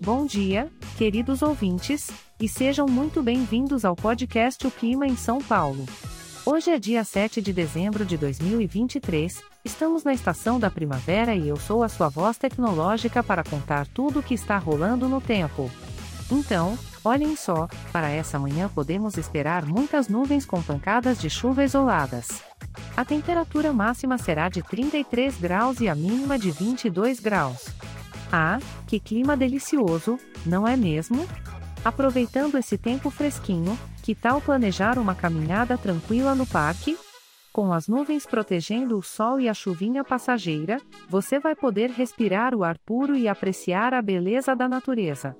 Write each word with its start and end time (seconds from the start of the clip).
Bom 0.00 0.26
dia, 0.26 0.70
queridos 0.98 1.40
ouvintes, 1.40 2.10
e 2.38 2.48
sejam 2.48 2.86
muito 2.86 3.22
bem-vindos 3.22 3.84
ao 3.84 3.96
podcast 3.96 4.66
O 4.66 4.70
Clima 4.70 5.06
em 5.06 5.16
São 5.16 5.40
Paulo. 5.40 5.86
Hoje 6.44 6.70
é 6.70 6.78
dia 6.78 7.02
7 7.02 7.40
de 7.40 7.52
dezembro 7.52 8.04
de 8.04 8.16
2023, 8.16 9.42
estamos 9.64 10.04
na 10.04 10.12
estação 10.12 10.60
da 10.60 10.70
primavera 10.70 11.34
e 11.34 11.48
eu 11.48 11.56
sou 11.56 11.82
a 11.82 11.88
sua 11.88 12.08
voz 12.08 12.36
tecnológica 12.36 13.22
para 13.22 13.42
contar 13.42 13.86
tudo 13.86 14.20
o 14.20 14.22
que 14.22 14.34
está 14.34 14.58
rolando 14.58 15.08
no 15.08 15.20
tempo. 15.20 15.70
Então, 16.30 16.78
olhem 17.02 17.34
só, 17.34 17.66
para 17.90 18.10
essa 18.10 18.38
manhã 18.38 18.68
podemos 18.68 19.16
esperar 19.16 19.64
muitas 19.64 20.08
nuvens 20.08 20.44
com 20.44 20.62
pancadas 20.62 21.18
de 21.18 21.30
chuva 21.30 21.64
isoladas. 21.64 22.42
A 22.96 23.04
temperatura 23.04 23.72
máxima 23.72 24.18
será 24.18 24.48
de 24.48 24.62
33 24.62 25.38
graus 25.38 25.80
e 25.80 25.88
a 25.88 25.94
mínima 25.94 26.38
de 26.38 26.50
22 26.50 27.18
graus. 27.18 27.66
Ah, 28.32 28.58
que 28.86 28.98
clima 28.98 29.36
delicioso, 29.36 30.18
não 30.44 30.66
é 30.66 30.76
mesmo? 30.76 31.26
Aproveitando 31.84 32.58
esse 32.58 32.76
tempo 32.76 33.10
fresquinho, 33.10 33.78
que 34.02 34.14
tal 34.14 34.40
planejar 34.40 34.98
uma 34.98 35.14
caminhada 35.14 35.78
tranquila 35.78 36.34
no 36.34 36.46
parque? 36.46 36.98
Com 37.52 37.72
as 37.72 37.88
nuvens 37.88 38.26
protegendo 38.26 38.98
o 38.98 39.02
sol 39.02 39.40
e 39.40 39.48
a 39.48 39.54
chuvinha 39.54 40.04
passageira, 40.04 40.80
você 41.08 41.38
vai 41.38 41.54
poder 41.54 41.90
respirar 41.90 42.54
o 42.54 42.64
ar 42.64 42.76
puro 42.84 43.16
e 43.16 43.28
apreciar 43.28 43.94
a 43.94 44.02
beleza 44.02 44.54
da 44.54 44.68
natureza. 44.68 45.34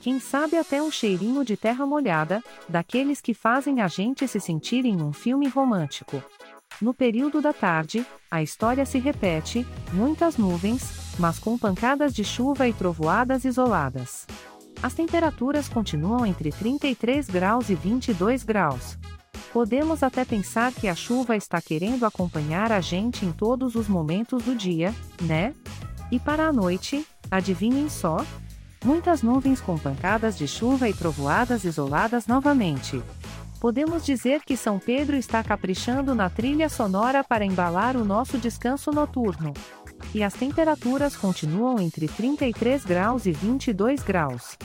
Quem 0.00 0.20
sabe 0.20 0.56
até 0.56 0.80
um 0.80 0.90
cheirinho 0.90 1.44
de 1.44 1.56
terra 1.56 1.84
molhada, 1.84 2.44
daqueles 2.68 3.20
que 3.20 3.34
fazem 3.34 3.80
a 3.80 3.88
gente 3.88 4.28
se 4.28 4.38
sentir 4.38 4.84
em 4.84 5.02
um 5.02 5.12
filme 5.12 5.48
romântico. 5.48 6.22
No 6.80 6.94
período 6.94 7.40
da 7.40 7.52
tarde, 7.52 8.06
a 8.30 8.42
história 8.42 8.84
se 8.84 8.98
repete: 8.98 9.66
muitas 9.92 10.36
nuvens, 10.36 11.05
mas 11.18 11.38
com 11.38 11.56
pancadas 11.56 12.14
de 12.14 12.24
chuva 12.24 12.68
e 12.68 12.72
trovoadas 12.72 13.44
isoladas. 13.44 14.26
As 14.82 14.94
temperaturas 14.94 15.68
continuam 15.68 16.26
entre 16.26 16.50
33 16.50 17.28
graus 17.28 17.70
e 17.70 17.74
22 17.74 18.44
graus. 18.44 18.98
Podemos 19.52 20.02
até 20.02 20.24
pensar 20.24 20.72
que 20.72 20.86
a 20.86 20.94
chuva 20.94 21.34
está 21.36 21.60
querendo 21.62 22.04
acompanhar 22.04 22.70
a 22.70 22.80
gente 22.80 23.24
em 23.24 23.32
todos 23.32 23.74
os 23.74 23.88
momentos 23.88 24.42
do 24.42 24.54
dia, 24.54 24.94
né? 25.22 25.54
E 26.10 26.20
para 26.20 26.48
a 26.48 26.52
noite, 26.52 27.06
adivinhem 27.30 27.88
só? 27.88 28.24
Muitas 28.84 29.22
nuvens 29.22 29.60
com 29.60 29.78
pancadas 29.78 30.36
de 30.36 30.46
chuva 30.46 30.88
e 30.88 30.94
trovoadas 30.94 31.64
isoladas 31.64 32.26
novamente. 32.26 33.02
Podemos 33.58 34.04
dizer 34.04 34.42
que 34.44 34.56
São 34.56 34.78
Pedro 34.78 35.16
está 35.16 35.42
caprichando 35.42 36.14
na 36.14 36.28
trilha 36.28 36.68
sonora 36.68 37.24
para 37.24 37.44
embalar 37.44 37.96
o 37.96 38.04
nosso 38.04 38.36
descanso 38.36 38.90
noturno. 38.92 39.54
E 40.16 40.22
as 40.22 40.32
temperaturas 40.32 41.14
continuam 41.14 41.78
entre 41.78 42.08
33 42.08 42.86
graus 42.86 43.26
e 43.26 43.32
22 43.32 44.02
graus. 44.02 44.56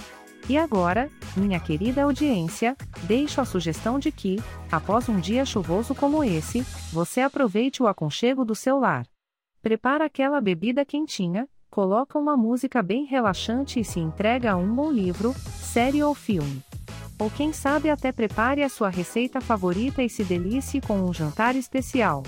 E 0.48 0.58
agora, 0.58 1.10
minha 1.36 1.60
querida 1.60 2.04
audiência, 2.04 2.74
deixo 3.04 3.42
a 3.42 3.44
sugestão 3.44 4.00
de 4.00 4.14
que, 4.14 4.42
após 4.72 5.10
um 5.10 5.20
dia 5.20 5.44
chuvoso 5.44 5.94
como 5.94 6.24
esse, 6.24 6.62
você 6.94 7.20
aproveite 7.20 7.84
o 7.84 7.88
aconchego 7.88 8.46
do 8.46 8.56
seu 8.56 8.80
lar. 8.80 9.06
Prepara 9.62 10.06
aquela 10.06 10.40
bebida 10.40 10.86
quentinha, 10.86 11.46
coloca 11.70 12.18
uma 12.18 12.38
música 12.38 12.82
bem 12.82 13.04
relaxante 13.04 13.78
e 13.78 13.84
se 13.84 14.00
entrega 14.00 14.54
a 14.54 14.56
um 14.56 14.74
bom 14.74 14.90
livro, 14.90 15.34
série 15.34 16.02
ou 16.02 16.16
filme. 16.16 16.64
Ou 17.20 17.30
quem 17.30 17.52
sabe 17.52 17.90
até 17.90 18.14
prepare 18.14 18.64
a 18.64 18.70
sua 18.70 18.88
receita 18.90 19.42
favorita 19.42 20.02
e 20.02 20.08
se 20.08 20.24
delicie 20.24 20.80
com 20.80 21.02
um 21.02 21.14
jantar 21.14 21.58
especial. 21.58 22.24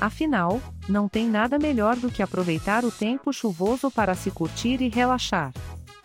Afinal, 0.00 0.60
não 0.88 1.08
tem 1.08 1.28
nada 1.28 1.58
melhor 1.58 1.96
do 1.96 2.10
que 2.10 2.22
aproveitar 2.22 2.84
o 2.84 2.90
tempo 2.90 3.32
chuvoso 3.32 3.90
para 3.90 4.14
se 4.14 4.30
curtir 4.30 4.82
e 4.82 4.88
relaxar. 4.88 5.52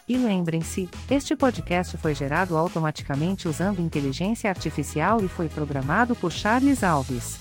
E 0.08 0.18
lembrem-se, 0.18 0.90
este 1.10 1.36
podcast 1.36 1.98
foi 1.98 2.14
gerado 2.14 2.58
automaticamente 2.58 3.48
usando 3.48 3.80
inteligência 3.80 4.50
artificial 4.50 5.24
e 5.24 5.28
foi 5.28 5.48
programado 5.48 6.16
por 6.16 6.32
Charles 6.32 6.84
Alves. 6.84 7.40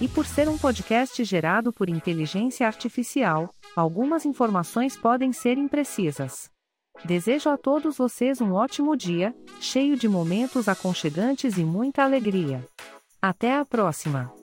E 0.00 0.08
por 0.08 0.24
ser 0.24 0.48
um 0.48 0.56
podcast 0.56 1.22
gerado 1.24 1.72
por 1.72 1.88
inteligência 1.88 2.64
artificial, 2.66 3.52
algumas 3.76 4.24
informações 4.24 4.96
podem 4.96 5.32
ser 5.32 5.58
imprecisas. 5.58 6.48
Desejo 7.04 7.50
a 7.50 7.56
todos 7.56 7.98
vocês 7.98 8.40
um 8.40 8.52
ótimo 8.52 8.96
dia, 8.96 9.34
cheio 9.60 9.96
de 9.96 10.08
momentos 10.08 10.68
aconchegantes 10.68 11.58
e 11.58 11.64
muita 11.64 12.02
alegria. 12.02 12.66
Até 13.20 13.56
a 13.56 13.64
próxima! 13.64 14.39